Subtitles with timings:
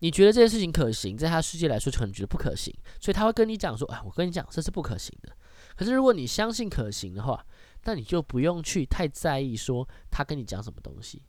[0.00, 5.32] 你觉得这件事情可行，在他世界来说可能觉得不可行，所以他会跟你讲说：“哎，我跟你讲，这是不可行的。”
[5.74, 7.44] 可是如果你相信可行的话，
[7.84, 11.22] 那你就不用去太在意说他跟你讲什么东西。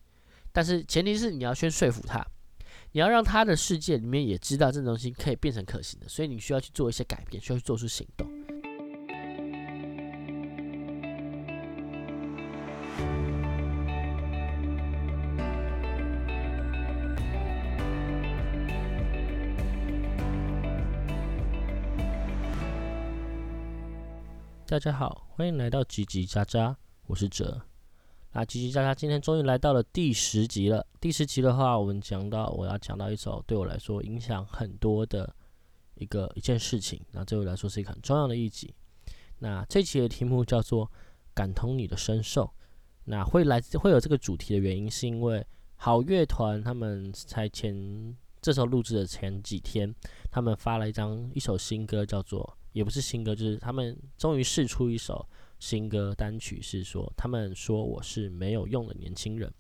[0.51, 2.25] 但是前提是你要先说服他，
[2.91, 8.28] 你要让他的世界里面也知道这东西可以变成可行的，所以你需要去做一些改变，需要去做出行动。
[24.70, 26.75] 大家好，欢迎来到叽叽喳喳，
[27.05, 27.62] 我是哲。
[28.34, 30.85] 那叽叽喳喳今天终于来到了第十集了。
[30.99, 35.34] 第十集的话，我们讲到我要讲到一首对我来说影响很多的
[35.95, 38.75] 一个一件事情，那对我来说是一个很重要的一集。
[39.39, 40.91] 那这期的题目叫做
[41.34, 42.53] “感同你的身受”。
[43.08, 45.47] 那会来会有这个主题的原因，是因为
[45.77, 49.95] 好乐团他们才前这首录制的前几天，
[50.30, 52.58] 他们发了一张一首新歌，叫做。
[52.78, 59.52] 也不是新歌，就是他们终于试出一首新歌单曲，是说他们说我是没有用的年轻人。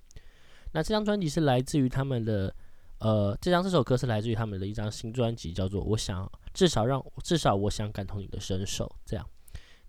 [0.71, 2.53] 那这张专辑是来自于他们的，
[2.99, 8.85] 呃，这张这首歌是来自于他们的一张新专辑，叫做《我想至少让至少我想感同你的身受》。
[9.03, 9.27] 这样，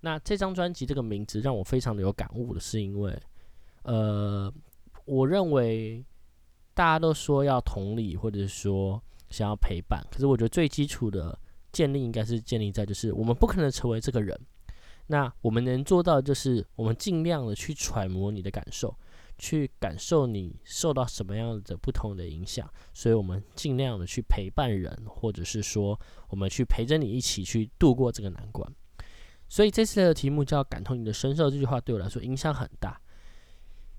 [0.00, 3.14] 那这张专辑这个名字让我非常的有感悟的是因为，
[3.82, 4.50] 呃，
[5.04, 6.02] 我认为
[6.72, 11.38] 大家都说要同理，或者说想要陪伴，可是我觉得最基础的。
[11.72, 14.38] 建立应该是建立在，就是我们不可能成为这个人，
[15.06, 18.94] 那我们能做到就是我们尽量的去揣摩你的感受，
[19.36, 28.70] 去感受你受到什么样的不同的影响，所以我们尽量的去陪伴人，或者是说我们去陪着你一起去度过这个难关。
[29.48, 33.00] 所以这次的题目叫“感同你的身受”，这句话对我来说影响很大，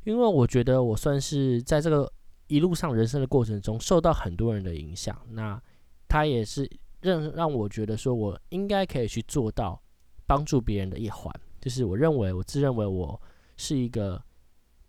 [0.04, 2.12] 因为我觉得我算是在这个
[2.48, 5.62] 一路上人生的过程中受到很多人的影响，那
[6.08, 6.70] 他也是。
[7.02, 9.82] 让让我觉得说，我应该可以去做到
[10.28, 13.20] 帮助别人的一环，就是我认为我自认为我
[13.58, 14.22] 是一个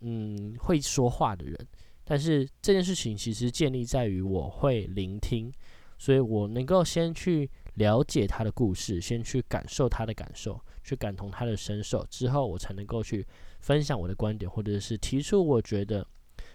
[0.01, 1.67] 嗯会说话的人，
[2.03, 5.51] 但是这件事情其实建立在于我会聆听，
[5.97, 13.25] 所以我能够先去了解他的故事，先去感受他的感受，去感同他的身受，之后我才能够去
[13.59, 16.05] 分享我的观点，或者是提出我觉得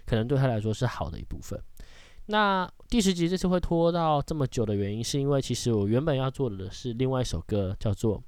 [0.05, 1.59] 可能对他来说是好的一部分。
[2.27, 8.19] 那第十集这次会拖到这么久的原因，是因为其实我原本要做的是另外一首歌，叫做《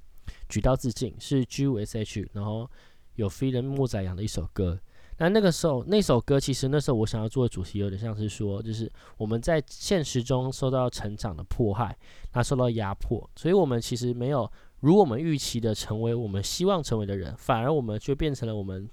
[0.48, 2.70] 举刀自尽》，是 G U S H，然后
[3.16, 4.80] 有飞人木仔阳的一首歌。
[5.18, 11.98] 那那个时候那首歌，其实那时候我想要做的主题有点像是说，就是我们在现实中受到成长的迫害，
[12.34, 14.50] 那受到压迫，所以我们其实没有
[14.80, 18.90] 如我们预期的成为我们希望成为的人，反而我们却变成了我们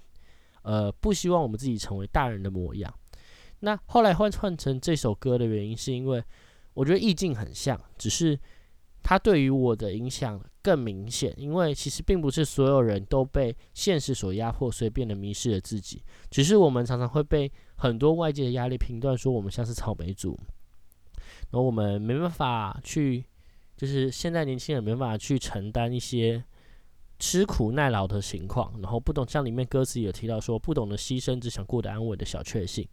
[0.63, 2.93] 呃不希望我们自己成为大人的模样。
[3.59, 6.23] 那后来换换成这首歌的原因，是因为
[6.73, 8.39] 我觉得意境很像，只是
[9.01, 11.33] 它对于我的影响更明显。
[11.37, 16.03] 因为其实并不是所有人都被现实所压迫，所以变得迷失了自己。
[16.29, 20.37] 只是我们常常会被很多外界的压力评断说我们像是草莓族，
[21.49, 23.25] 然后我们没办法去，
[23.75, 26.43] 就是现在年轻人没办法去承担一些
[27.17, 32.87] 吃苦耐劳的情况，然后不懂像里面歌词有提到说不懂得牺牲，只想过得安稳的小确幸。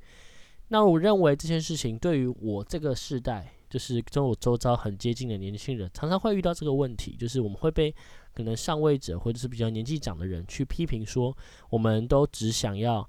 [0.68, 7.94] 那我认为这件事情对于我这个世代，就是跟我周遭很接近的年轻人，常常会遇到这个问题，就是我们会被
[8.32, 11.36] 可能上位者或者是比较年纪长的人去批评说，
[11.68, 13.08] 我们都只想要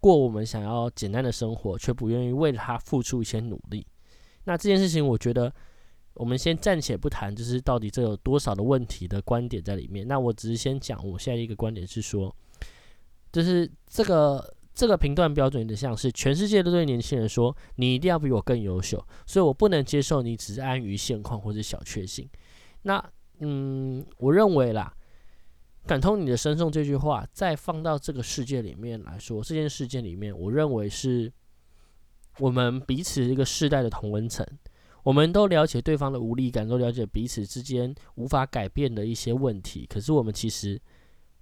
[0.00, 3.84] 过我们想要简单的生活，却不愿意为了他付出一些努力。
[4.44, 5.52] 那这件事情，我觉得
[6.14, 10.06] 我们先暂且不谈，就是到底这有多少的问题的观点在里面。
[10.06, 12.34] 那我只是先讲我现在一个观点是说，
[13.32, 14.54] 就是这个。
[14.74, 22.28] 这个评断标准的像是全世界都对年轻人说，你一定要比我更优秀，所以我不能接受你只是安于现况或者小确幸。
[22.82, 23.04] 那，
[23.40, 24.92] 嗯，我认为啦，
[25.86, 31.30] 感通你的身受这句话，再放到这个世界里面来说，这件事件里面，我认为是
[32.38, 34.46] 我们彼此一个世代的同温层，
[35.02, 39.84] 我们都了解对方的无力感，都了解彼此之间无法改变的一些问题。
[39.86, 40.80] 可是我们其实，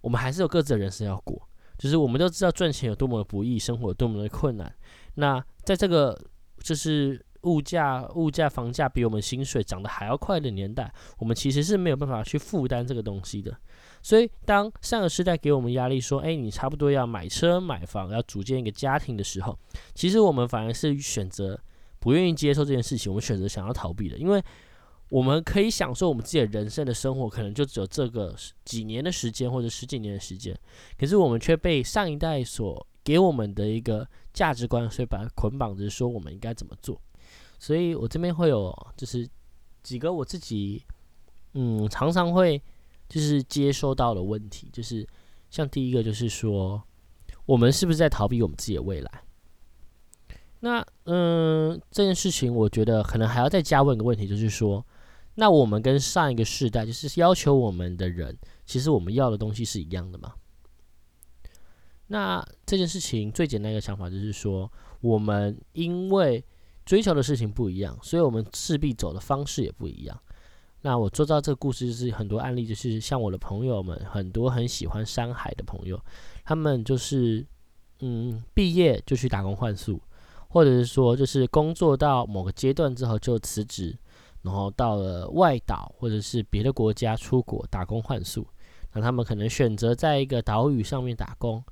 [0.01, 1.49] 我们还是有各自的人生要过。
[1.81, 4.71] 就是我们都知道赚钱有多么的不易，生活有多么的困难。
[5.15, 6.15] 那在这个
[6.63, 13.57] 就是物价、物价、房价比我们薪水涨得还要快的年代，我们其实是没有办法去负担这个东西的。
[14.03, 19.59] 所以，当上个时代给我们压力说：“哎，你差不多要买车、买房，要组建一个家庭的时候”，
[19.97, 21.59] 其实我们反而是选择
[21.99, 24.45] 不愿意接受这件事情，我们选择想要逃避的，因为。
[25.11, 28.35] 我们可以享受我们自己的人生的生活，可能就只有这个
[28.65, 30.59] 几年的时间或者十几年的时间，
[30.99, 36.99] 可是我们却被上一代所给我们的一个价值观，所以把它捆绑着说我们应该怎么做。
[37.59, 39.29] 所以我这边会有就是
[39.83, 40.83] 几个我自己
[41.55, 42.63] 嗯常常会
[43.09, 45.07] 就是接收到的问题，就是
[45.51, 46.81] 像第一个就是说，
[47.47, 49.11] 我们是不是在逃避我们自己的未来？
[50.61, 54.87] 那嗯，这件事情我觉得可能还要再加问一个问题，就是说，
[55.41, 60.35] 那我们跟上一个世代，就是要求我们的人，其实我们要的东西是一样的吗？
[62.09, 64.71] 那这件事情最简单一个想法就是说，
[65.01, 66.45] 我们因为
[66.85, 70.21] 追求的事情不一样，所以我们势必走的方式也不一样。
[70.83, 75.99] 那我做到这个故事就是很多案例，就是像我的朋友们，很多很喜欢山海的朋友，
[76.45, 77.47] 他们就是
[78.01, 79.99] 嗯，毕业就去打工换宿。
[80.53, 83.97] 或者是说，就是工作到某个阶段之后就辞职，
[84.43, 88.47] 然后到了外岛或者是别的国家出国打工换宿。
[88.93, 91.63] 那他们可能选择在一个岛屿上面打工，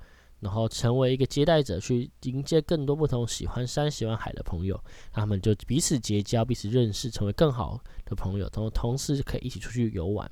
[0.40, 4.78] 然后成为一个接待者，去迎接更多不同喜欢山喜欢海的朋友。
[5.12, 10.30] 他们就彼此结交，彼此认识，成为更好的朋友，同同时可以一起出去游玩。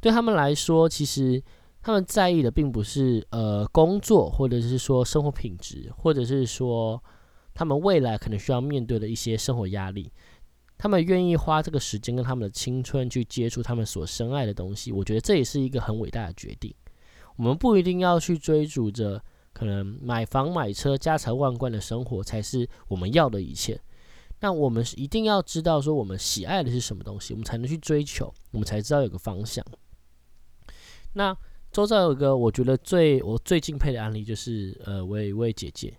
[0.00, 1.42] 对他们来说，其实
[1.82, 7.02] 他们在意的并不是呃工作，或者是说生活品质，或者是说。
[7.54, 10.12] 他们未来可能需要面对的一些生活压力，
[10.78, 16.72] 他们愿意花这个时间跟他们的青春去接触他们所深爱的东西，我觉得这也是一个很伟大的决定。
[17.36, 19.22] 我们不一定要去追逐着
[19.52, 23.80] 可能买房买车、家财万贯的生活才是我们要的一切。
[24.40, 29.64] 那我们是一定要知道说我们喜爱的是什么东西，我们才能去追求，我们才知道有个方向。
[31.14, 31.36] 那
[31.72, 35.92] 周遭有一个我觉得最我最敬佩的案例，就是呃，我有一位姐姐。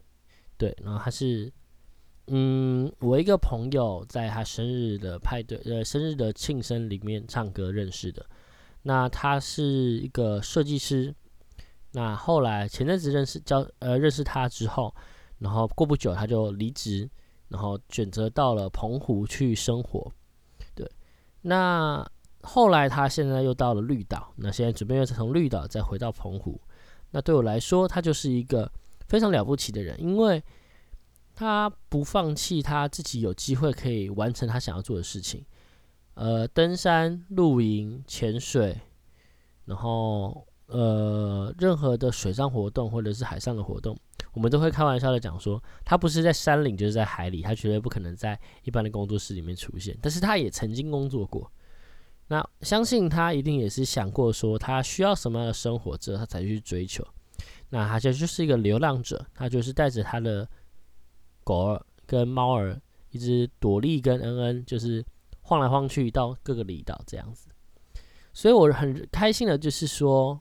[0.57, 1.51] 对，然后她是，
[2.31, 8.25] 嗯，我一个朋友在他生日的派对，呃，生日的庆生里面唱歌认识的。
[8.83, 11.13] 那他是一个设计师，
[11.91, 14.93] 那后来前阵子认识交，呃，认识他之后，
[15.39, 17.09] 然后过不久他就离职，
[17.49, 20.11] 然后选择到了澎湖去生活。
[20.73, 20.89] 对，
[21.41, 22.05] 那
[22.41, 26.59] 后来他现在又到了绿岛，那现在准备又从绿岛再回到澎湖。
[27.11, 28.71] 那对我来说，他就是一个。
[29.07, 30.39] 非常了不起的人，因为
[31.39, 35.41] 他不放弃他自己有机会可以完成他想要做的事情。
[36.15, 38.77] 呃，登山、露营、潜水，
[39.63, 43.97] 然后呃，任何的水上活动或者是海上的活动，
[44.33, 49.97] 我们都会开玩笑的讲说，他不是在山岭就是在海里，他绝对不可能在一般的工作室里面出现。
[50.01, 51.49] 但是他也曾经工作过，
[52.27, 57.07] 那相信他一定也是想过说，他需要什么样的生活之后，他才去追求。
[57.69, 60.45] 那他就就是一个流浪者，他就是带着他的
[61.49, 62.79] 狗儿跟猫儿，
[63.09, 65.03] 一只朵莉跟恩恩，就是
[65.41, 67.49] 晃来晃去到各个离岛这样子。
[68.31, 70.39] 所以我很开心的，就是说，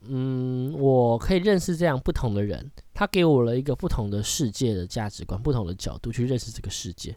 [0.00, 7.14] 嗯，我可以认识这样不同的人，他给我了一个不同的世界的价值观，不同的角度去认识这个世界。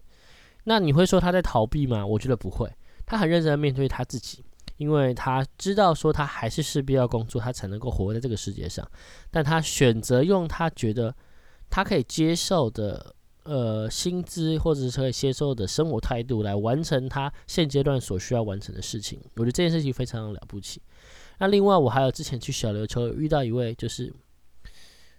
[0.66, 2.06] 那你会说他在逃避吗？
[2.06, 2.70] 我觉得不会，
[3.06, 4.44] 他很认真的面对他自己。
[4.76, 8.86] 因为他知道说他还是势必要工作，他才能够活在这个世界上，
[9.32, 11.14] 但他选择用他觉得
[11.70, 19.20] 他可以接受的呃薪资或者是可以接受的生活态度来完成他现阶段所需要完成的事情。
[19.36, 20.82] 我觉得这件事情非常了不起。
[21.40, 24.14] 那另外我还有之前去小琉球遇到一位就是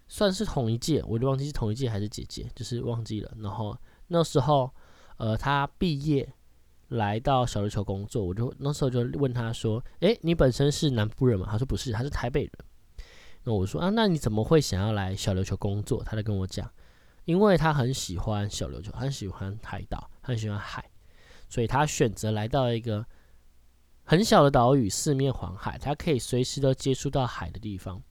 [0.08, 3.32] 算是同一届，我都忘记是同一届还是姐姐，就是忘记了。
[3.38, 3.76] 然后
[4.08, 4.70] 那时候
[5.16, 6.32] 呃他毕业。
[6.90, 12.50] 来到小琉球工作，我就那时候就问他说：“诶，你本身是南部人吗？”他说：“不是，他是台北人。”
[13.44, 16.70] 那我说：“啊，那你怎么会想要来小琉球工作？”他在跟我讲，
[17.24, 20.84] 因为他很喜欢小琉球，很喜欢海岛，很喜欢海，
[21.48, 23.04] 所以他选择来到一个
[24.04, 28.02] 很小的岛屿，四面环海，他可以随时都接触到海的地方。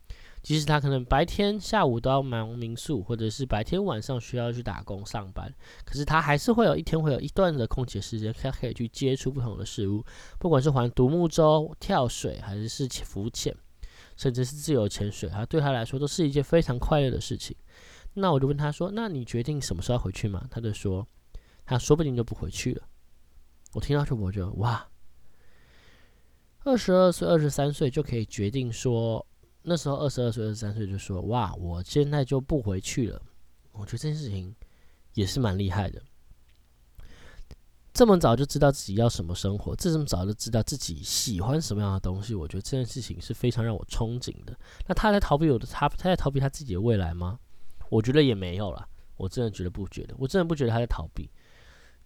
[0.42, 10.02] 即使他可能白天、下午都要忙民宿，或者是白天晚上需要去打工上班，可是他还是会有一天会有一段的空闲时间，他可以去接触不同的事物，
[10.40, 13.54] 不管是玩独木舟、跳水，还是是浮潜，
[14.20, 17.56] 甚至是自由潜水，啊对他来说都是一件非常快乐的事情。
[18.16, 21.08] 那我就问他说：“那你决定什么时候回去吗？”他就说
[21.66, 22.84] ：“他说不定就不回去了。”
[23.72, 24.90] 我听到这我就哇，
[26.66, 29.26] 二十二岁、二十三岁就可以决定说。
[29.62, 33.22] 那时候二十二岁、二十三岁就说：“哇，我现在就不回去了。”
[33.72, 34.54] 我觉得这件事情
[35.14, 36.02] 也是蛮厉害的。
[38.00, 44.58] 这么早就知道自己要什么生活，这么早就知道自己喜欢什么样的东西，我觉得这件事情是非常让我憧憬的。
[44.88, 47.38] 那他在逃避我的他，他在逃避他自己的未来吗？
[47.90, 48.88] 我觉得也没有了。
[49.18, 51.30] 我真的觉得不觉得，我真的不觉得他在逃避。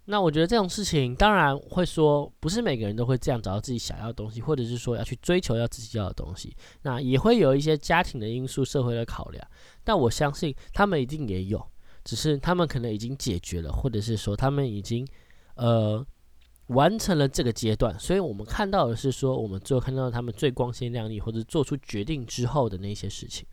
[0.05, 6.57] 那我觉得这种事情，当然会说，不是每个人都会这样找到自己想要的东西，或者是说要去追求要自己要的东西。
[6.81, 9.47] 那也会有一些家庭的因素、社会的考量。
[9.83, 11.63] 但我相信他们一定也有。
[12.03, 15.07] 只是他们可能已经解决了，或者是说他们已经
[15.55, 16.05] 呃
[16.67, 23.45] 完成了这个阶段，所以我们看到的是说，我们最后看到他们最光鲜亮丽或者做出决定之后的那些事情。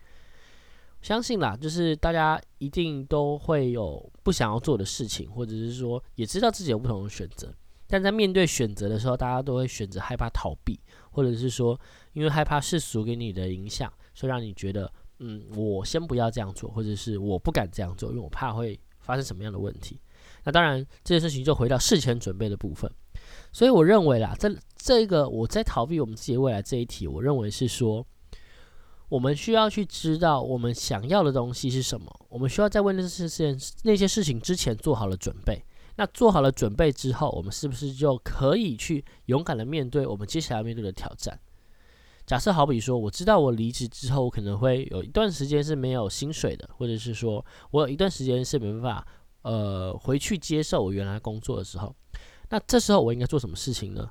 [1.02, 7.52] 相信啦，就是大家一定都会有不想要做的事情，或者是说也知道自己有不同的选择，
[7.86, 10.78] 但在面对选择的时候，大家都会选择害怕逃避，
[11.10, 11.78] 或者是说
[12.12, 19.98] 因为害怕世俗给你的影响，所以让你觉得，嗯，我先不要这样做，或者是我不敢这样做，因为我怕会发生什么样的问题。
[20.44, 22.90] 那当然，这件事情就回到事前准备的部分。
[23.52, 28.06] 所以我认为啦，在这个我在逃避我们自己未来这一题，我认为是说。
[29.10, 32.06] 我们需要去知道我们想要的东西是什么。
[32.28, 35.60] 我们需要在为那些事情、那些事情之前做好了准备。
[35.96, 41.36] 那做好了准备之后，我们是不是就可以去勇敢的面对我们接下来要面对的挑战？
[42.24, 49.04] 假设好比说，我知道我离职之后，我可能会有一段时间是没有薪水的，或者是说我有一段时间是没办法
[49.42, 51.94] 呃回去接受我原来工作的时候，
[52.48, 54.10] 那这时候我应该做什么事情呢？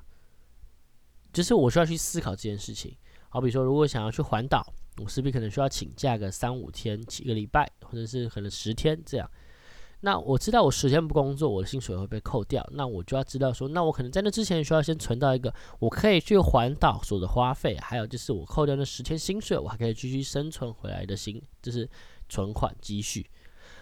[1.32, 2.96] 就是我需要去思考这件事情。
[3.28, 4.66] 好比说，如果想要去环岛。
[4.98, 9.30] 我势必可能需要请假个三五天、几个礼拜，或者是可能十天这样。
[10.00, 12.68] 那我知道我十天不工作，我的薪水会被扣掉。
[12.72, 21.88] 那我就要知道说，那我可能在那之前需要先存到一个我可以去环岛所的花费，还有就是我扣掉那十天薪水，我还可以继续生存回来的薪，就是
[22.28, 23.24] 存款积蓄。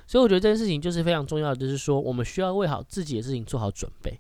[0.09, 4.19] 所以我觉得这件事情就是非常重要的，就是说我们需要为好自己的事情做好准备，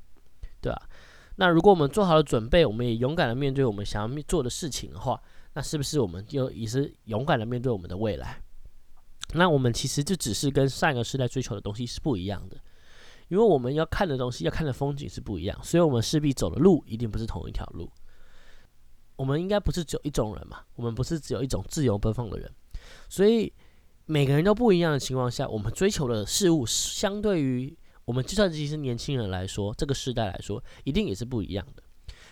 [0.60, 0.88] 对吧？
[1.36, 5.20] 那如果我们做好了准备，我们也勇敢的面对我们想要做的事情的话。
[5.54, 8.40] 那是不是我们就也是勇敢的面对我们的未来？
[9.34, 12.56] 那我们其实就只是跟上一个时代追求的东西是不一样的，
[13.28, 17.90] 因为我们要看的东西、要看的风景是不一样，所以我们势必走的路一定不是同一条路。
[19.16, 20.60] 我们应该不是只有一种人嘛？
[20.76, 22.48] 我们不是只有一种自由奔放的人，
[23.08, 23.52] 所以
[24.10, 31.82] 每个人都不一样的情况下，我们追求的事物相对于我们计算机是年轻人来说，这个时代来说，一定也是不一样的。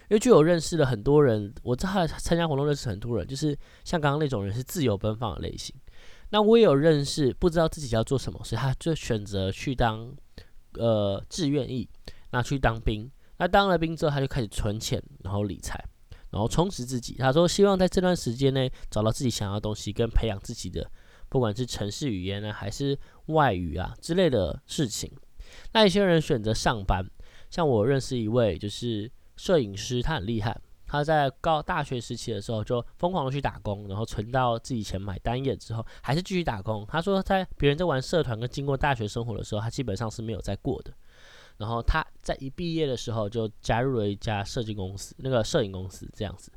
[0.09, 5.77] 因为就有认识的很多人，我在参加活动认识很多人，就是像刚刚那种人是自由奔放的类型。
[6.31, 10.11] 那我也有认识不知道自己要做什么，所以他就选择去当
[10.79, 11.87] 呃志愿役，
[12.31, 13.11] 那去当兵。
[13.37, 15.79] 那当了兵之后，他就开始存钱，然后理财，
[16.31, 17.17] 然后充实自己。
[17.19, 20.91] 他说希望在这段时间内找到自己想要的东西，跟培养自己的
[21.29, 25.11] 不管是城市语言呢，还是外语啊之类的事情。
[25.73, 27.09] 那一些人选择上班，
[27.51, 29.11] 像我认识一位就是。
[29.39, 36.87] 摄影师他很厉害，他在高大学时期的时候就疯狂的去打工，然后存到自己钱买单页之后，还是继续打工。
[36.89, 40.91] 他说在别人在玩社团跟经过大学生活的时候，他基本上是没有在过的。
[41.59, 46.51] 然后他在一毕业的时候就加入了一家设计公司，那个摄影公司这样子，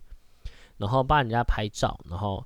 [0.77, 1.99] 然后帮人家拍照。
[2.09, 2.41] 然后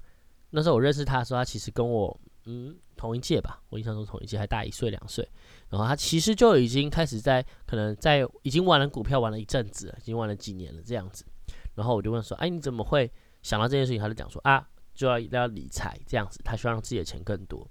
[0.54, 5.28] 那时候我认识他的时候，他其实跟我嗯同一届吧，我印象中同一届，还大一岁两岁。
[5.70, 11.26] 然后他其实就已经开始在可能在已经玩了股票玩了一阵子，已经玩了几年了这样子。
[11.74, 17.68] 然后我就问说：“哎，你怎么会想到这件事情？”他就讲说：“啊，就要要理财这样子，他希望让自己的钱更多。”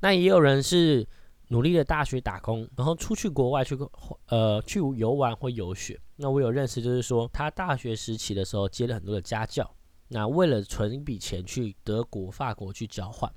[0.00, 1.06] 那也有人是
[1.48, 3.78] 努力的大学打工，然后出去国外去
[4.26, 6.00] 呃去游玩或游学。
[6.16, 9.72] 那我有认识，就是说他大学时期的时候接了很多的家教，
[10.08, 13.32] 那为了存一笔钱去德国、法国去交换。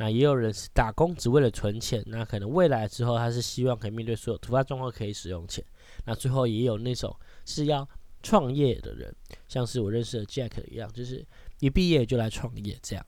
[0.00, 5.64] 那也有人是打工只为了存钱，那可能未来之后他是希望可以面对所有突发状况可以使用钱。
[6.04, 7.88] 那最后也有那种是要
[8.22, 9.12] 创业的人，
[9.48, 11.26] 像是我认识的 Jack 一样，就是
[11.58, 13.04] 一毕业就来创业这样。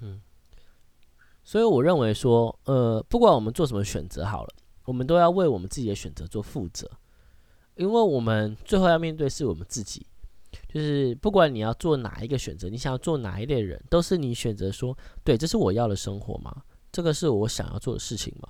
[0.00, 0.20] 嗯，
[1.42, 6.88] 所以我认为说，呃，不管我们做什么选择好了，我们都要为我们自己的选择做负责，
[7.82, 10.06] 因为我们最后要面对是我们自己。
[10.68, 16.62] 就是不管你要做哪一个选择，你想要做哪一类人，都是你选择说，对，这是我要的生活吗？
[16.90, 18.48] 这个是我想要做的事情吗？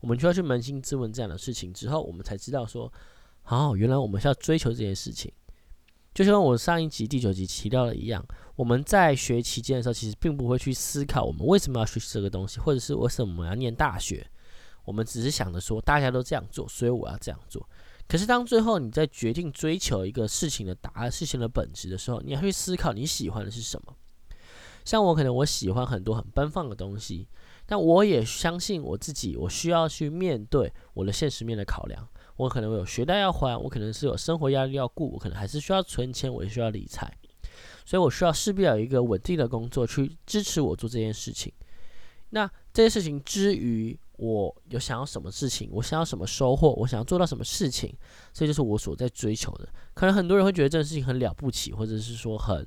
[0.00, 2.92] 我们就要去扪心自问这样的事情之后，我们才知道说，
[3.42, 5.32] 好，原来我们是要追求这件事情。
[6.12, 8.24] 就像我上一集第九集提到的一样，
[8.56, 14.26] 我们在学期间的时候，其实并不会去思考我们为什么要学习这个东西，或者是为什么要念大学。
[14.84, 17.66] 我们只是想着说，大家都这样做，所以我要这样做。
[18.06, 23.96] 可是，当最后你在决定追求一个事情的答案、事情的本质的时候，你要去思考你喜欢的是什么。
[24.84, 27.26] 像我，可能我喜欢很多很奔放的东西，
[27.64, 32.06] 但我也相信我自己，我需要去面对我的现实面的考量。
[32.36, 37.10] 我可能有学贷要还，我可能是有生活压力要顾，我可能还是需要存钱，我也需要理财，
[37.86, 41.50] 所以我需要势必要有一个稳定的工作去支持我做这件事情。
[42.30, 47.92] 那这些事情之余，我有想要什么事情，我想要什么收获，我想要做到什么事情，
[48.32, 49.68] 这就是我所在追求的。
[49.94, 52.66] 可能很多人会觉得这件事情很了不起，或者是说很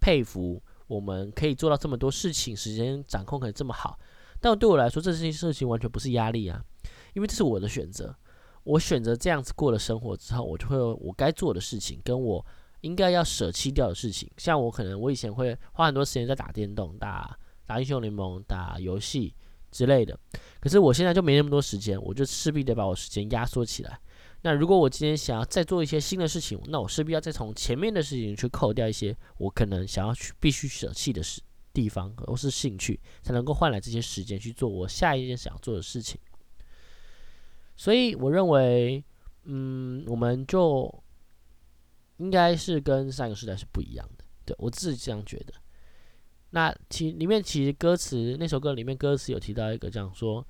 [0.00, 3.98] 佩服我们可以做到这么多事情，时间掌控可以这么好。
[4.40, 6.62] 但对我来说，这些事情完全不是压力啊，
[7.14, 8.14] 因为这是我的选择。
[8.64, 12.44] 我选择这样子过了生活之后，我就会有我该做的事情，跟我
[12.82, 14.30] 应该要舍弃掉的事情。
[14.36, 19.34] 像我可能我以前会花很多时间在打电动、打打英雄联盟、打游戏
[19.70, 20.18] 之类的，
[20.60, 23.98] 可是我现在就没那么多时间，我就势必得把我时间压缩起来。
[24.42, 31.42] 那如果我今天想要再做一些新的事情，那我势必要再从前面的事情去扣掉一些我可能想要去必须舍弃的事
[31.72, 36.20] 地方，或是兴趣，才能够换来这些时间去做我下一件想要做的事情。
[37.74, 39.04] 所以我认为，
[39.44, 41.02] 嗯，我们就
[42.18, 44.24] 应该是跟上一个时代是不一样的。
[44.44, 45.52] 对我自己这样觉得。
[46.56, 50.42] 那其里面其实歌词那首歌里面歌词有提到一个这样说，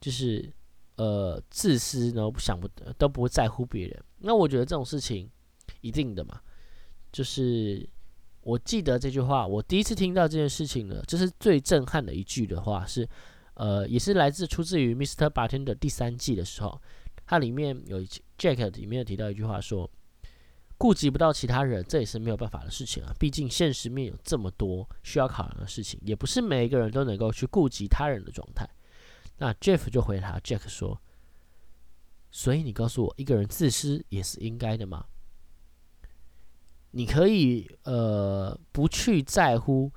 [0.00, 0.48] 就是
[0.94, 4.04] 呃自私，然后不想不都不会在乎别人。
[4.18, 5.28] 那我觉得这种事情
[5.80, 6.40] 一定的嘛。
[7.10, 7.84] 就是
[8.42, 13.08] 我记得这句话，我第一次听到这件事情呢，就是最震撼的一句的话是。
[13.54, 15.28] 呃，也是来自出自于《Mr.
[15.28, 16.80] Barton》的第三季的时候，
[17.26, 18.00] 它里面有
[18.38, 19.90] Jack 里面有提到一句话说
[20.78, 23.12] ：“顾及不到其他人，这也是没有办法的事情啊。
[23.18, 28.66] 毕竟现实面有这么多需要考量的事情，也不是每一个人都能够去顾及他人的状态。”
[29.36, 30.98] 那 Jeff 就回答 Jack 说
[32.30, 35.04] ：“所以你告诉我，一个人自私也是应该的吗？
[36.92, 39.92] 你可以呃不去在乎。”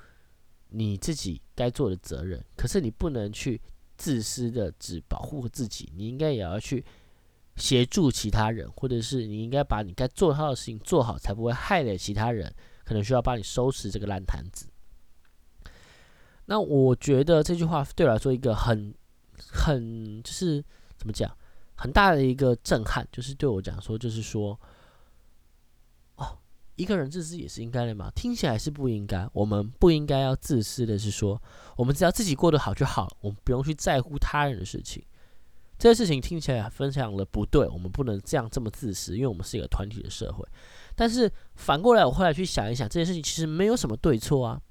[0.74, 3.60] 你自己该做的责任，可是你不能去
[3.98, 6.86] 自私的只保护自己，你应该也要去
[7.62, 12.52] 协助其他人，或者是你应该把你该做好的事情做好，才不会害了其他人，
[12.84, 14.68] 可能需要帮你收拾这个烂摊子。
[16.46, 18.94] 那我觉得这句话对我来说一个很
[19.38, 20.62] 很就是
[20.98, 21.32] 怎么讲，
[21.76, 24.60] 很大的一个震撼，就是对我讲说，就是说。
[26.16, 26.38] 哦
[26.78, 28.10] 一个人自私也是应该的嘛？
[28.16, 29.30] 听起来是不应该。
[29.34, 31.40] 我们不应该要自私的是说，
[31.78, 35.04] 我们只要自己过得好就好，我们不用去在乎他人的事情。
[35.82, 40.48] 这件事情听起来分享了不对，我们不能这样这么自私，因为我们是一个团体的社会。
[40.96, 44.62] 但是反过来，我后来去想一想，这件事情其实没有什么对错啊，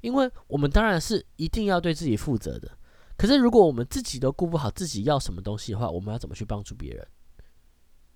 [0.00, 2.70] 因为我们当然是一定要对自己负责的。
[3.16, 7.04] 可是如果我们自己都顾不好自己要什么东西的话，我们要怎么去帮助别人？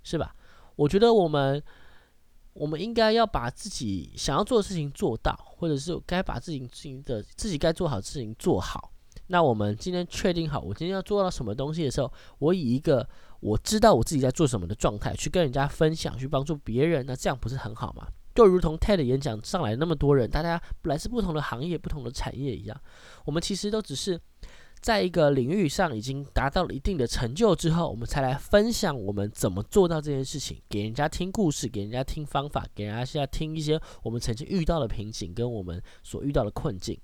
[0.05, 0.33] 是吧？
[0.77, 1.61] 我觉得我们。
[2.55, 8.92] 我们应该要把自己想要做的事情做到，或者是该把自己自己的自己该做好的事情做好。
[9.33, 13.09] 那我们今天确定好，我今天要做到什么东西的时候，我以一个
[13.41, 18.07] 我知道我自己在做什么的状态去跟人家分享，去帮助别人，那这样不是很好吗？
[18.35, 22.79] 就如同 TED 演讲上来那么多人，大家来自不同的行业、不同的产业一样，
[23.25, 24.21] 我们其实都只是。
[24.83, 36.99] 在一个领域上已经达到了一定的成就之后，我们才来分享我们怎么做到这件事情，给人家听故事，给人家听方法，给人家听一些我们曾经遇到的瓶颈跟我们所遇到的困境。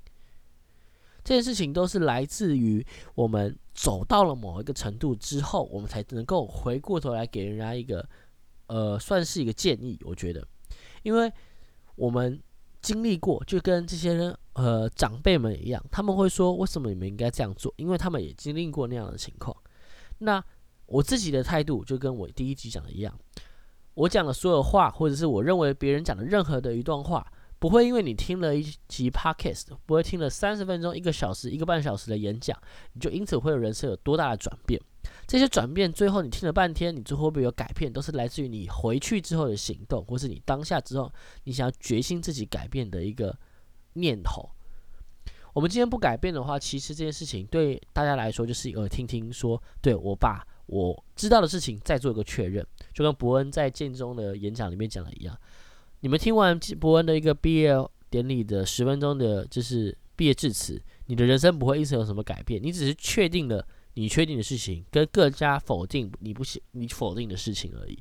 [1.29, 2.83] 这件事情都是来自于
[3.15, 8.09] 我们走到了某一个程度之后，我们才能够回过头来给人家一个，
[8.69, 9.99] 呃，算是一个建议。
[10.05, 10.43] 我觉得，
[11.03, 11.31] 因为
[11.97, 12.41] 我们。
[12.81, 17.75] 经历过，就跟这些人呃长辈们一样，他们会说为什么你们应该这样做？
[17.77, 19.55] 因为他们也经历过那样的情况。
[20.19, 20.43] 那
[20.87, 23.13] 我自己的态度就跟我第一集讲的一样，
[23.95, 27.27] 我讲的所有话，或者是我认为别人讲的任何的一段话。
[27.59, 32.57] 不会因为你听了一集 podcast，不会听了三十分钟、一个小时、一个半小时的演讲，
[32.93, 34.81] 你就因此会有人生有多大的转变？
[35.27, 37.93] 这些转变最后你听了半天，你最后会不会有改变？
[37.93, 41.13] 都是来自于你回去之后的行动，或是你当下之后
[41.45, 43.37] 你想要决心自己改变的一个
[43.95, 44.49] 念头。
[45.53, 55.37] 我们今天不改变的话，其实这件事情对大家来说就是一个听听说，对我把我知道的事情再做一个确认，就跟伯恩在建中的演讲里面讲的一样。
[56.01, 57.75] 你们听完伯恩的一个毕业
[58.09, 67.99] 典礼的十分钟的，就是毕业致辞，你的人生不会因此有什么改变，你只是确定了你确定的事情，跟更加否定你不行你否定的事情而已。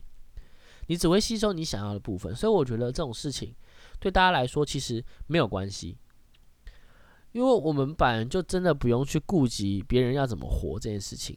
[0.90, 3.54] 你只会吸收你想要的部分，所以我觉得这种事情
[4.00, 5.98] 对大家来说其实没有关系，
[7.32, 11.36] 因为我们本来就真的不用去顾及别人要怎么活这件事情。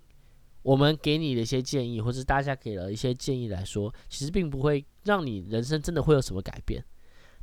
[0.63, 6.85] 我们给你的一些建议，或者大家给了一些建议来说，其实并不会让你人生真的会有什么改变。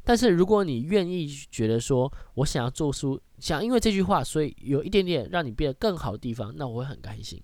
[0.03, 7.41] 但是如果你愿意觉得说，我想要做出想因为这句话，所以有一点点让你变得更好的地方，那我会很开心。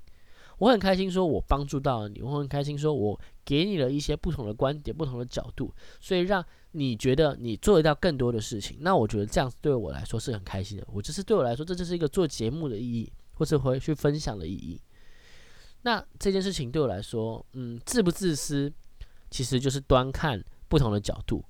[0.59, 8.77] 我很开心说，我帮助到了你，我很开心说我给你了一些不同的观点、不同的角度，所以让你觉得你做得到更多的事情。
[8.79, 10.87] 那我觉得这样子对我来说是很开心的。
[10.93, 14.79] 我就是对我来说，这就是一个做节目的意义，或者回去分享的意义。
[15.81, 18.71] 那这件事情对我来说，嗯，自不自私，
[19.33, 21.43] 其实就是端看不同的角度。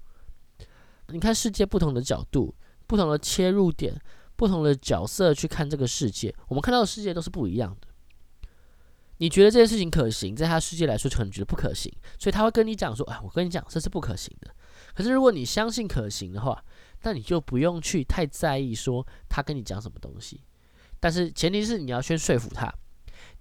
[1.10, 2.56] 你看世界不同的角度，
[2.88, 3.94] 不同的切入点、
[4.38, 7.88] 不同的角色去看这个世界，我们看到的世界都是不一样的。
[9.18, 14.50] 你觉得这件事情可行，在他世界来说可能觉得不可行，所以他会跟你讲说：“哎，我跟你讲，这是不可行的。”
[14.96, 16.64] 可是如果你相信可行的话，
[17.02, 20.42] 那你就不用去太在意说他跟你讲什么东西。
[21.02, 22.74] 但是前提是你要先说服他，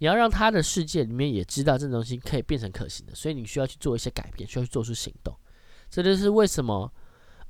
[0.02, 5.32] 你要让他的世界里面也知道这东西可以变成可行的，所以你需要去做一些改变，需要去做出行动。
[5.88, 6.92] 这就是为什么，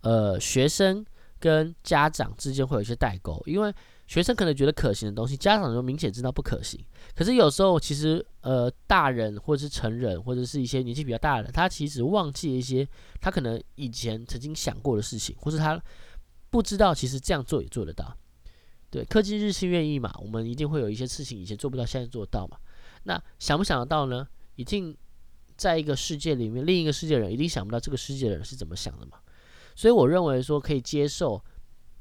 [0.03, 1.03] 呃，学生
[1.41, 3.75] 跟家长之间会有一些代沟，因为。
[4.05, 6.79] 学生可能觉得可行的东西，家长就明显知道不可行。
[7.15, 12.87] 可是有时候，其实呃，大人或者是成人，或者是一些年纪比较大的，他其实忘记一些
[13.23, 15.83] 他可能以前曾经想过的事情，或是他
[16.51, 18.15] 不知道其实这样做也做得到。
[18.93, 22.57] 对，科技日新月异嘛，我们一定会有一些事情以前做不到，现在做到嘛。
[23.05, 24.29] 那想不想得到呢？
[24.55, 24.97] 一定
[25.57, 29.19] 在一个世界里面，另一个世界人一定想不到这个世界的人是怎么想的嘛。
[29.75, 31.43] 所以我认为说可以接受。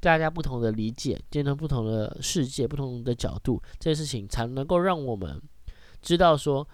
[0.02, 5.40] 大家不同的理解，见到不同的世界、不同的角度，这些事情才能够让我们
[6.00, 6.68] 知道说，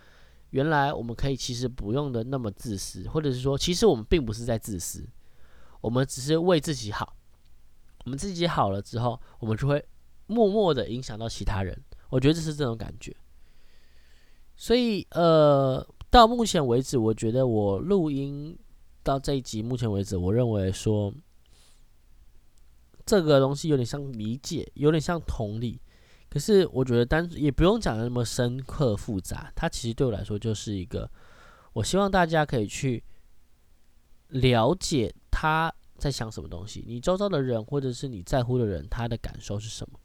[0.49, 5.07] 原来我们可以其实不用的那么自私，或者是说，其实我们并不是在自私，
[5.83, 7.15] 我们只是为自己好。
[8.07, 9.85] 我们自己好了之后，我们就会
[10.29, 11.77] 默默的影响到其他人。
[12.11, 13.13] 我觉得这是这种感觉。
[14.55, 18.57] 所以，呃，到目前为止，我觉得我录音
[19.03, 21.13] 到这一集，目前为止，我认为说。
[23.07, 25.81] 这个东西有点像理解，有点像同理，
[26.29, 29.51] 可是我觉得单也不用讲的那么深刻复杂。
[29.57, 31.11] 它其实对我来说就是一个，
[31.73, 33.03] 我希望大家可以去
[34.27, 39.99] 了解他在想什么东西，你周遭的人或者是你在乎的人，他的感受是什么。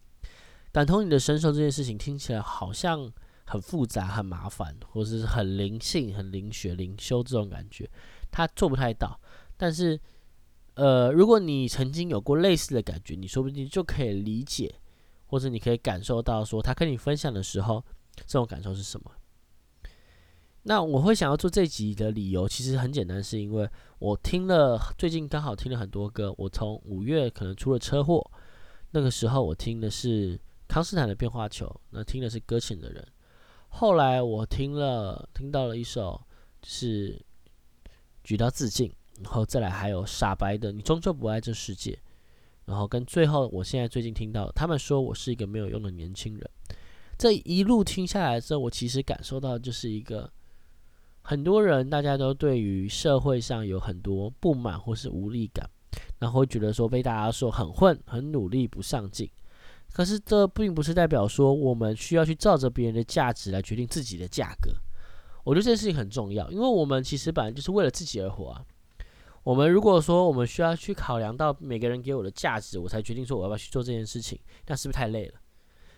[0.73, 3.09] 感同你的身受这件事情听起来好像
[3.45, 7.89] 很复杂、很麻烦，或者是很灵性、很灵学、灵修这种感觉，
[8.29, 9.17] 他做不太到，
[9.55, 9.97] 但是。
[10.75, 14.73] 呃，如果你曾经有过类似的感觉，你说不定就可以理解，
[15.27, 17.85] 或者你可以感受到说他跟你分享的时候，
[18.25, 19.11] 这种感受是什么。
[20.63, 26.33] 那我会想要做这集的理由，其实很简单，是因为我听了最近刚好听了很多歌。
[26.39, 28.27] 我从五月可能出了车祸，
[28.89, 30.41] 那个时候我听的是
[30.73, 33.07] 康斯坦的变化球，那听的是搁浅的人。
[33.69, 36.19] 后来我听了听到了一首
[36.63, 37.23] 是
[38.23, 38.91] 举到自尽。
[39.21, 41.95] 然后再来还有傻白的，你终究不爱这世界。
[42.65, 46.49] 然后跟最后，我现在最近听到他们说我是一个没有用的年轻人。
[47.19, 50.27] 这一路听下来之后，我其实感受到就是一个
[51.21, 55.69] 很多人大家都对于社会上有很多不满或是无力感，
[56.17, 59.29] 然后会觉得说被大家说很混、很努力、不上进。
[59.93, 64.71] 可是这并不是代表说我们需要去照着别人的价值来决定自己的价格。
[65.43, 68.65] 我觉得这件事情很重要，因为我们其实本来就是为了自己而活啊。
[69.43, 75.33] 我们如果说我们需要去考量到每个人给我的价值，我才决定说我要不要去做这件事情，那是不是太累了？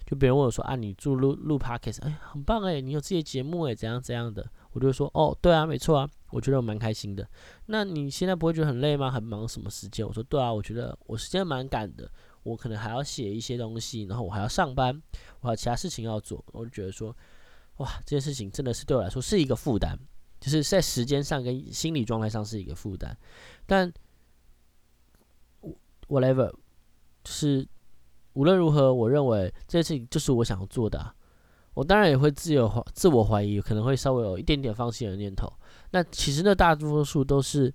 [0.06, 4.48] 就别人问我说啊，你做录录 podcast，哎，很棒哎，你有自己的节目哎，怎样怎样的？
[4.72, 7.28] 我就说哦，对啊，没错啊，我觉得我蛮开心的。
[7.68, 9.10] 那你现在不会觉得很累吗？
[9.10, 10.06] 很忙什么时间？
[10.06, 12.10] 我说对啊，我觉得我时间蛮赶的，
[12.46, 14.96] 我可能还要写一些东西，然后我还要上班，
[15.42, 17.14] 我还有其他事情要做，我就觉得说，
[17.78, 20.00] 哇，这件事情真的是对我来说是一个负担。
[20.38, 23.18] 就是在时间上跟心理状态上是一个负担，
[23.66, 23.92] 但
[26.08, 26.54] whatever，
[27.26, 27.68] 是
[28.34, 31.16] 无论如何，我认为这件事情就是我想要做的。
[31.74, 35.52] 我当然也会自由怀自我怀疑，可能会稍微有一点点放弃的念头。
[35.92, 37.74] 那其实那大多数都是，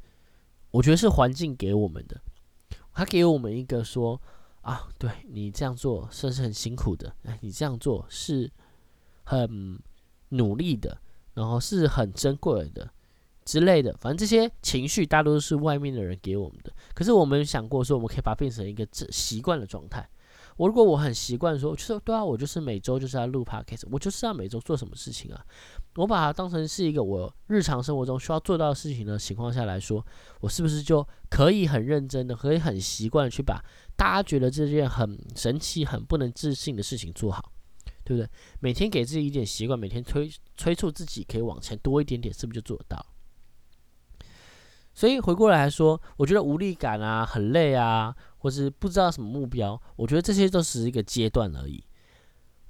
[0.70, 2.20] 我觉得是环境给我们的，
[2.92, 4.20] 他给我们一个说
[4.62, 8.50] 啊，对你这样做是是很辛苦的，哎，你这样做是
[9.24, 9.80] 很
[10.30, 11.00] 努力的。
[11.32, 12.90] 然后是很珍贵的
[13.44, 16.72] 之类的，反正这些情绪大多都是外面的人给我们的。
[16.92, 20.06] 可是我们想过说，我们可以把它变成一个习惯的状态。
[20.60, 25.42] 我如果我很习惯说，就是对啊，我就是每周就是要录 podcast，我就是要每周做什么事情啊？
[25.96, 30.04] 我把它当成是一个我日常生活中需要做到的事情的情况下来说，
[30.40, 33.58] 我是不是就可以很认真的，可以很习惯去把
[33.96, 37.52] 大家觉得这件很神奇、很不能置信的事情做好？
[38.04, 38.28] 对不对？
[38.60, 43.06] 每天给自己一点习惯，每天催催促自己可以往前多一点点，是不是就做得到？
[44.92, 51.82] 所以回过来说，我觉得无力感啊，很累啊，或是不知道什么目标，我觉得这些都只是一个阶段而已。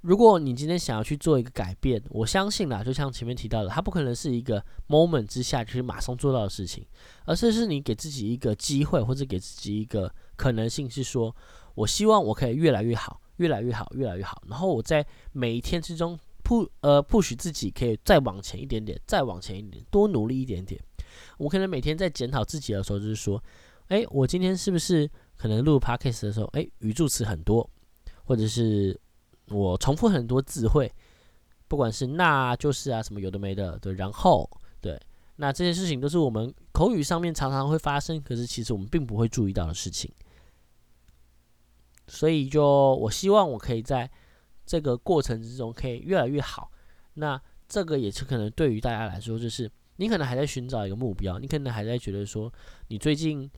[0.02, 6.86] 如果你今天想要去做一个改变，我相信啦，就像前面提到的，它不可能是一个 moment 之下就是马上做到的事情，
[7.24, 11.34] 而是是你给自己一个机会，或者给自己一个可能性，是说
[11.74, 13.20] 我希望我可以越来越好。
[13.40, 14.42] 越来越好，越来越好。
[14.50, 15.02] 然后我在
[15.32, 20.78] 每一天之中，不呃不许自己可以再往前一点点，再往前一点，多努力一点点。
[21.38, 23.42] 我可能每天在检讨自己的时候，就是说，
[23.88, 27.66] 哎，我今天是不是可能录 podcast 的时候，哎，语助词很多，
[28.24, 29.00] 或者是
[29.48, 30.92] 我重复很多字汇，
[31.66, 34.46] 不管是那就是啊什么有的没的，对，然后
[34.82, 35.00] 对，
[35.36, 40.12] 那这些事情都是我们口语上面常常会发生，可是其实我们并不会注意到的事情。
[42.06, 42.62] 所以就
[42.96, 44.10] 我希望我可以在
[44.66, 46.70] 这个过程之中可以越来越好。
[47.14, 52.52] 那这个也是可能对于大家来说，就是你可能还在寻找一个目标，你可能还在觉得说
[52.88, 53.50] 你最近。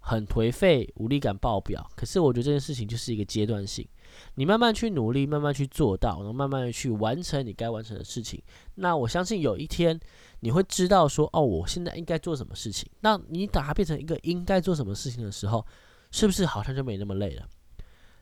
[0.00, 1.88] 很颓废，无力感爆表。
[1.94, 3.86] 可是我觉得这件事情就是一个阶段性，
[4.34, 8.42] 你慢慢去努力，慢慢去做到，然后慢慢的去完成你该完成的事情。
[8.76, 9.98] 那我相信有一天
[10.40, 12.90] 你会知道说，哦，我现在应该做什么事情。
[13.00, 15.64] 那你把它变成一个应该做什么事情的时候，
[16.10, 17.46] 是不是好像就没那么累了？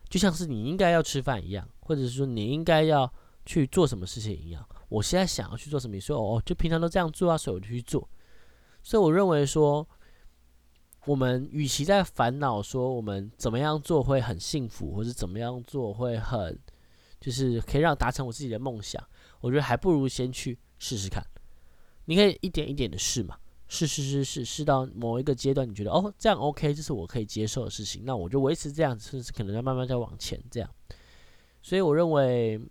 [0.09, 3.11] 就像是你应该要吃饭一样，或者是说你应该要
[3.45, 4.67] 去做什么事情一样。
[4.89, 8.07] 我现在想要去做什么，你说哦，就平常都这样做啊，所以我就去做。
[8.83, 9.87] 所以我认为说。
[11.09, 16.55] 我们与其在烦恼说我们怎么样做会很幸福，或者怎么样做会很，
[17.19, 19.03] 就是可以让达成我自己的梦想，
[19.41, 21.25] 我觉得还不如先去试试看。
[22.05, 23.35] 你可以一点一点的试嘛，
[23.67, 30.69] 试试试试试到某一个阶段，你觉得哦这样 OK，这是我可以接受的事情，那我就维持这样子，甚至可能要慢慢再往前这样。
[31.63, 32.61] 所以我认为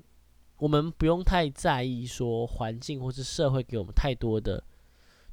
[0.59, 4.63] 我们不用太在意说环境或是社会给我们太多的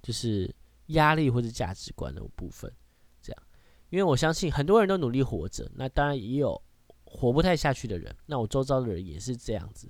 [0.02, 0.52] 就是
[0.88, 2.74] 压力或者价值观的部分。
[3.90, 6.62] 因为我相信很多人都努力活着，那当然也有
[7.04, 8.14] 活不太下去的人。
[8.26, 9.88] 那我周遭的人也是这样子。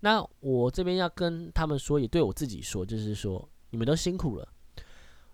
[0.00, 4.48] 那我这边要跟他们说，也对我自己说，就是说你们都辛苦了。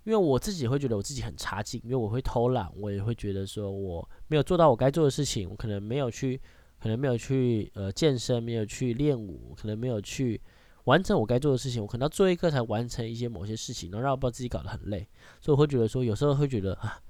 [0.03, 6.41] 因为我自己会觉得我自己很差劲，因为我会偷懒，我也会觉得说我没有做到我该做的事情，我可能没有去，
[6.81, 10.41] 可能没有去呃健身，没有去练舞，可能没有去
[10.85, 11.83] 完成我该做的事情。
[11.83, 15.09] 我可能要做一个才完成一些某些事情，然后让我把自己搞得很累。
[15.41, 17.01] 所以我会觉得说，有时候会觉得啊。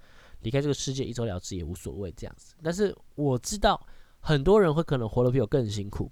[0.41, 3.81] 离开这个世界一走了之也无所谓这样子，但是我知道
[4.21, 6.11] 很多人会可能活得比我更辛苦。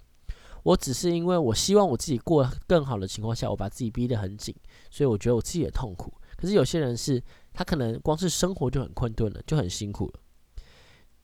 [0.63, 4.55] 我只是因为我希望我自己过更好的情况下，我把自己逼得很紧，
[4.91, 6.11] 所以我觉得我自己也痛苦。
[6.37, 10.21] 可是有些人是他可能光是生活就很困顿了，就很辛苦了。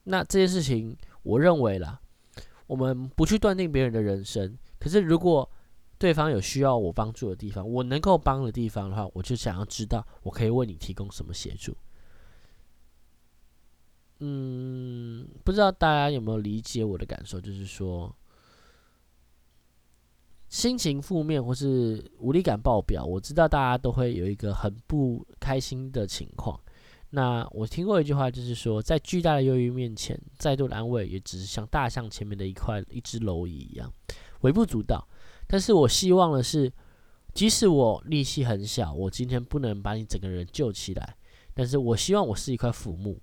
[0.03, 1.99] 那这件事情，我认为啦，
[2.67, 4.57] 我们不去断定别人的人生。
[4.79, 5.49] 可是如果
[5.97, 11.75] 对方有需要我帮助的地方，我能够帮的地方的话，我就想要知道我可以为你提供什么协助。
[14.23, 18.15] 嗯，不知道大家有没有理解我的感受，就是说，
[20.47, 26.59] 心情负面或是无力感爆表，我知道大家都会有一个很不开心的情况。
[27.09, 33.91] 那我听过一句话，就是说，在巨大的忧郁面前，再多的安慰也只是像大象前面的一块一只蝼蚁一样，
[34.41, 35.07] 微不足道。
[35.47, 36.71] 但是我希望的是，
[37.33, 41.17] 即使我力气很小，我今天不能把你整个人救起来，
[41.55, 43.19] 但是我希望我是一块浮木。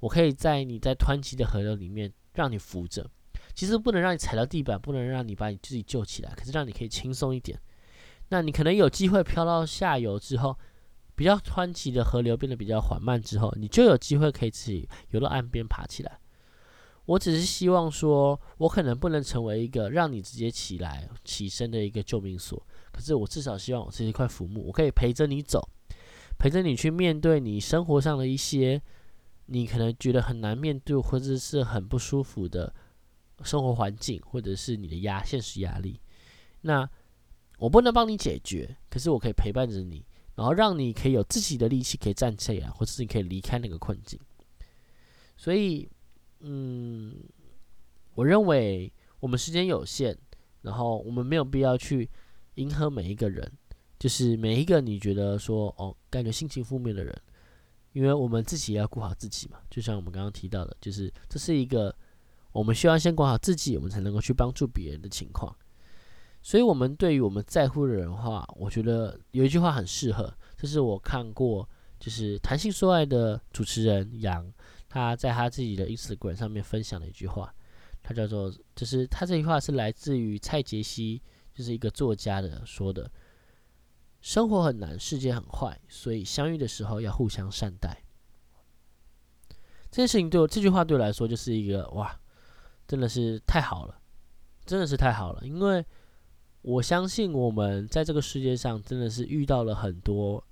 [0.00, 3.10] 我可以在你在湍急的河流里面让你浮着，
[3.54, 7.60] 其实不能让你踩到地板，不能让你把你自己救起来，可是让你可以轻松一点。
[8.28, 10.56] 那你可能有机会漂到下游之后，
[11.16, 16.20] 比较湍急的河流变得比较缓慢之后，你就有机会可以自己游到岸边爬起来。
[17.06, 25.66] 我只是希望说，我可能不能成为一个让你直接起来起身的一个救命索，可是我至少希望我是一块浮木，我可以陪着你走，
[26.38, 28.80] 陪着你去面对你生活上的一些。
[29.50, 32.70] 你可能觉得很难面对，或者是很不舒服的
[33.42, 35.98] 生活环境，或者是你的压现实压力。
[36.60, 36.86] 那
[37.58, 44.20] 我不能帮你解决，可是我可以陪伴着你，然后让你可以有自己的力气可以站起来，或者是你可以离开那个困境。
[45.34, 45.88] 所以，
[46.40, 47.16] 嗯，
[48.14, 50.14] 我认为我们时间有限，
[50.60, 52.10] 然后我们没有必要去
[52.56, 53.50] 迎合每一个人，
[53.98, 57.18] 就是每一个你觉得说哦，感觉心情负面的人。
[57.98, 61.92] 因为我们自己也要顾好自己嘛，就像我们刚刚提到的，就是这是一个
[62.52, 65.52] 我们需要先管好自己，我们才能够去帮助别人的情况。
[66.40, 74.48] 所以，我们对于我们在乎的人话，我觉得有一句话很适合，这是我看过，就是谈性说爱的主持人杨，
[74.88, 77.52] 他在他自己的 Instagram 上面分享的一句话，
[78.00, 81.20] 他叫做，就是他这句话是来自于蔡杰西，
[81.52, 83.10] 就是一个作家的说的。
[84.20, 88.02] 生活很难，世界很坏，所以相遇的时候要互相善待。
[89.90, 92.20] 这件事情对我这句话对我来说就是一个哇，
[92.86, 94.00] 真的是太好了，
[94.66, 95.46] 真的是太好了。
[95.46, 95.84] 因为
[96.62, 100.44] 我相信我们在这个世界上真的是遇到了很多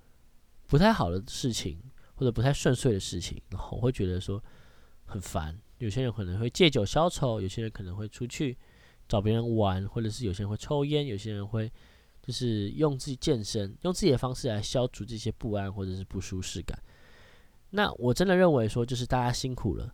[0.65, 1.79] 不太好的事情，
[2.15, 4.41] 或者不太顺遂的事情，然后我会觉得说
[5.05, 5.59] 很烦。
[5.77, 8.57] 有些人可能会借酒消愁，有些人可能会出去
[9.07, 11.71] 找别人玩，或者是有些人会抽烟，有些人会。
[12.27, 16.77] 就是用自己健身，用自己的方式来消除这些不安或者是不舒适感。
[17.69, 19.93] 那我真的认为说，就是大家辛苦了。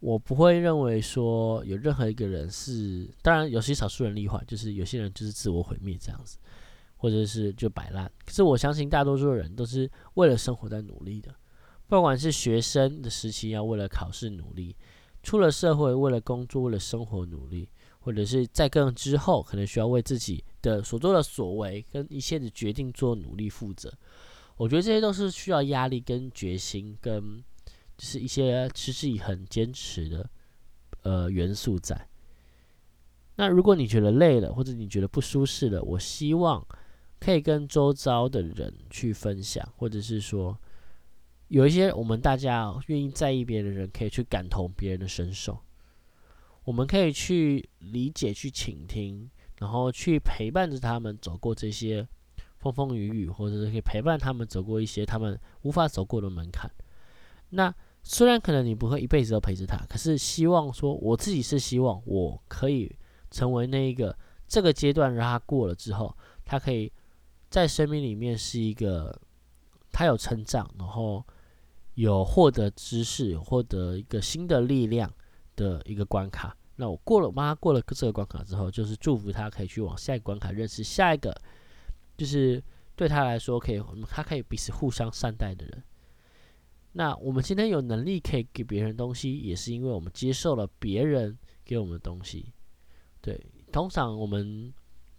[0.00, 6.36] 我不会认为说有任何一个人是，当然有些少数人例外，就是有些人就是自我毁灭这样子，
[6.96, 8.10] 或者是就摆烂。
[8.26, 11.32] 可是我相信大多数的人都是为了生活在努力的，
[11.86, 14.74] 不管是学生的时期要为了考试努力，
[15.22, 17.68] 出了社会为了工作为了生活努力，
[18.00, 23.92] 或者是在更之后可能需要为自己的所做的所为跟一切的决定做努力负责。
[24.56, 27.44] 我觉得这些都是需要压力跟决心跟。
[27.94, 30.28] 就是一些持之以恒、坚持的
[31.02, 32.08] 呃元素在。
[33.36, 36.66] 那如果你觉得累了，或者你觉得不舒适了，我希望
[37.20, 40.58] 可以跟周遭的人去分享，或者是说
[41.48, 45.60] 有一些我们大家愿意在意别人的人，可以去感同别人的身受。
[46.64, 49.30] 我们可以去理解、去倾听，
[49.62, 52.04] 然后去陪伴着他们走过这些
[52.58, 56.68] 风风雨雨，或者是可以陪伴他们走过一些他们无法走过的门槛。
[57.50, 57.72] 那
[58.02, 62.92] 虽然可能你不会一辈子都陪着他，可是希望说，我自己是希望我可以
[63.30, 66.12] 成为那一个这个阶段让他过了之后，
[66.44, 66.92] 他可以
[67.48, 69.16] 在生命里面是一个
[69.92, 71.24] 他有成长，然后
[71.94, 75.08] 有获得知识，获得一个新的力量
[75.54, 76.56] 的一个关卡。
[76.76, 81.34] 那我过了，帮他过了这个关卡之后，就是祝福他可以去往下一个关卡，认识下一个，
[82.16, 82.62] 就是
[82.96, 85.82] 对他来说可以，他可以彼此互相善待的人。
[86.92, 92.52] 那我们今天有能力可以给别人东西，也是因为我们接受了别人给我们的东西。
[93.20, 94.72] 对，通常我们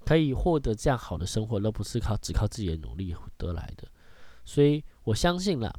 [0.05, 3.87] 可以获得这样好的生活，都不是靠只靠自己的努力得来的。
[4.45, 5.73] 所以我相信了，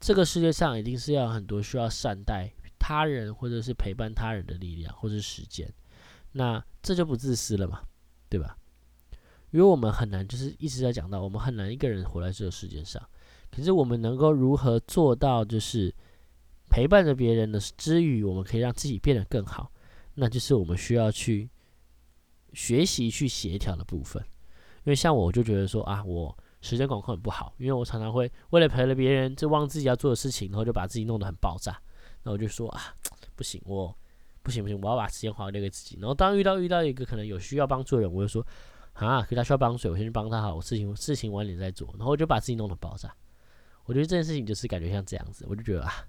[0.00, 5.72] 这个世界上一定是要很多需要善待他人，或者是陪伴他人的力量，或者是时间。
[6.32, 7.82] 那这就不自私了嘛，
[8.28, 8.56] 对吧？
[9.50, 13.02] 因为我们很难，就是一直在讲到，我们很难一个人活在这个世界上。
[13.50, 15.94] 可是我们能够如何做到，就是
[16.68, 19.72] 陪伴着别人的之余，我们可以让自己变得更好，
[20.14, 21.48] 那就是我们需要去
[22.52, 24.22] 学习去协调的部分。
[24.84, 31.80] 因为像我就觉得说啊，我时间管控很不好，因为我常常会为了陪了别人，就忘自己要做的事情，然后就把自己弄得很爆炸。
[32.28, 32.94] 那我就说啊，
[33.34, 33.96] 不行，我
[34.42, 35.96] 不行不行，我要把时间还留给自己。
[35.98, 38.46] 然后当遇到遇到一个可能有需要帮助的人，我就说
[38.92, 41.88] 啊，可他需要帮助，我先去帮他好，我事情事情晚点再做。
[41.96, 43.10] 然后我就把自己弄得爆炸。
[43.86, 46.06] 我觉得这件事情就是感觉像这样子，我就觉得啊，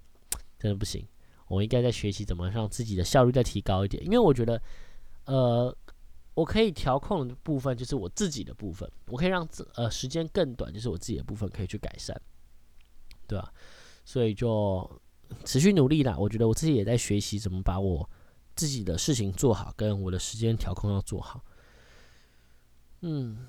[0.59, 1.07] 真的不行。
[1.47, 4.61] 我应该在学习怎么让自己的效率再提高一点，因为我觉得，
[5.23, 5.73] 呃，
[6.33, 12.19] 我可以调控的部分就是我自己的部分，我可以让自呃时间更短，就是我自己的部分可以去改善，
[13.25, 13.53] 对吧？
[14.03, 15.01] 所以就
[15.45, 16.15] 持续努力啦。
[16.17, 18.09] 我觉得我自己也在学习怎么把我
[18.55, 21.43] 自己的事情做好，跟我的时间调控要做好。
[23.01, 23.47] 嗯。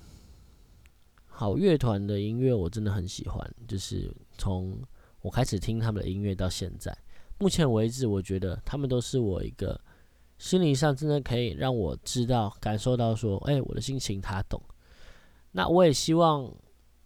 [1.27, 4.79] 好乐团的音乐我真的很喜欢，就是从
[5.23, 6.95] 我开始听他们的音乐到现在，
[7.38, 9.81] 目前为止，我觉得他们都是我一个
[10.37, 14.61] 心理上真的可以让我知道、感受到说，哎，我的心情他懂。
[15.53, 16.55] 那我也希望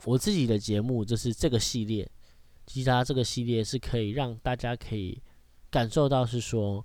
[0.05, 2.11] 我自己的节目，就是这个系列，
[2.66, 5.22] 吉他这个系列是可以让大家可以
[5.70, 6.85] 感受到，是说，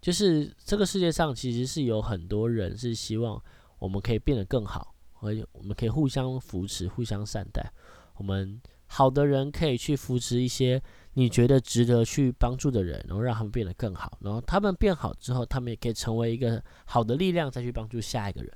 [0.00, 3.42] 就是这个世界上其实是有很多人是希望
[3.78, 4.94] 我们可以变得更好。
[5.20, 7.68] 而且我们可以互相扶持、互相善待。
[8.14, 10.80] 我们好的人可以去扶持一些
[11.14, 14.16] 你觉得值得去帮助的人，然后让他们变得更好。
[14.20, 18.52] 然后他们变好之后，他们也可以成为一个好的力量，再去帮助下一个人。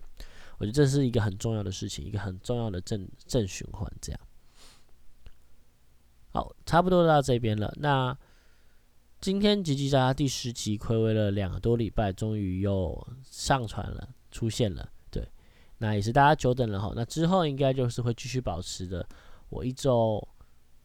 [0.59, 3.93] 我觉得这是一个很重要的事情，一个很重要的正正循环。
[4.01, 4.21] 这样，
[6.33, 7.73] 好，差不多到这边了。
[7.77, 8.17] 那
[9.21, 14.89] 今天吉吉家第十集，暌违了两个多礼拜，终于又上传了，出现了。
[15.11, 15.29] 对
[15.79, 19.07] 那也是大家久等了哈，那之后应该就是会继续保持的，
[19.51, 20.27] 我一周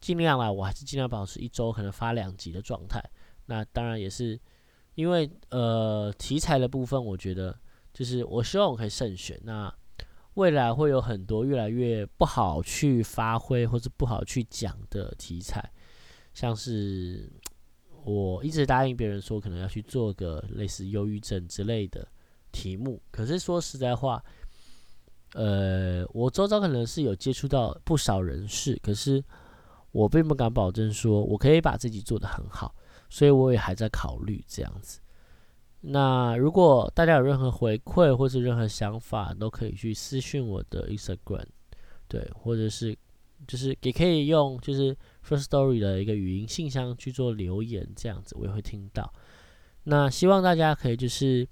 [0.00, 3.02] 尽量啦，我还是尽量保持一周可能发两集的状态。
[3.46, 4.38] 那当然也是
[4.96, 7.58] 因为呃题材的部分，我觉得
[7.94, 9.40] 就是我希望我可以慎选。
[9.44, 9.72] 那
[10.38, 15.68] 未来会有很多越来越不好去发挥或者不好去讲的题材，
[16.32, 17.28] 像是
[18.04, 22.06] 我一直答应别人说可能要去做个类似忧郁症之类的
[22.52, 24.22] 题目，可是说实在话。
[25.34, 29.22] 呃，我周遭可能是有接触到不少人士，可是
[29.90, 32.74] 我并不敢保证说我可以把自己做得很好，
[33.10, 35.00] 所以我也还在考虑这样子。
[35.80, 41.46] 那如果大家有任何回馈或是任何想法，都可以去私信我的 Instagram，
[42.08, 42.96] 对，或者是
[43.46, 49.12] 就是也可以用就是 First Story 的一个语音信箱去做留言，这样子我也会听到。
[49.84, 51.48] 那希望大家可以就是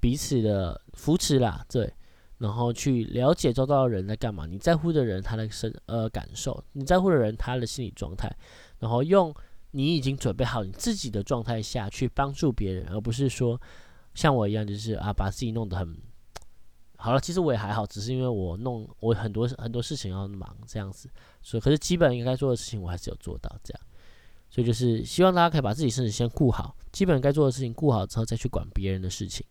[0.00, 1.92] 彼此的扶持啦，对。
[2.38, 8.32] 然后去了解周遭的人在干嘛，你在乎的人他的生呃感受，你在乎的人他的心理状态，
[8.78, 9.34] 然后用
[9.72, 13.60] 你已经准备好你自己的状态下去帮助别人，而不是说
[14.14, 15.96] 像我一样，就是啊把自己弄得很
[16.96, 17.20] 好了。
[17.20, 21.08] 其实我也还好，只是因为我弄我很多很多事情要忙这样子，
[21.42, 23.80] 所以可是基本应该做的事情我还是有做到这样。
[24.50, 29.44] 所以就是希望大家可以把自己身体先顾好，基本该做的事情顾好之后再去管别人的事情。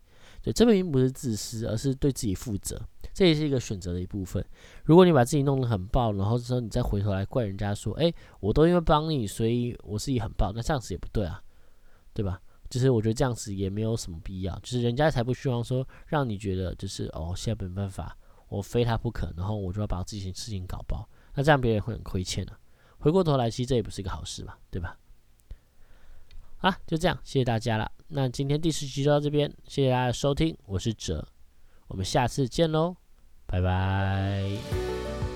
[0.47, 2.81] 对，这并不是自私，而是对自己负责。
[3.13, 4.41] 这也是一个选择的一部分。
[4.85, 11.43] 如果你把自己弄得很爆，然后之后你再回头来怪人家说：“哎，我都因为帮你，所以我自己很爆。”那这样子也不对啊，
[12.13, 12.41] 对吧？
[12.69, 14.57] 就是我觉得这样子也没有什么必要。
[14.59, 18.17] 就是人家才不希望说让你觉得就是哦，现在没办法，
[18.47, 21.05] 我非他不可，然后我就要把自己事情搞爆。
[21.35, 22.53] 那这样别人会很亏欠的。
[22.99, 24.97] 回过头来，其实这也不是一个好事嘛，对吧？
[26.57, 27.91] 啊，就这样，谢谢大家了。
[28.09, 31.27] 那今天第十集就到这边，谢谢大家的收听，我是哲，
[31.87, 32.95] 我们下次见喽。
[33.45, 35.26] 拜拜。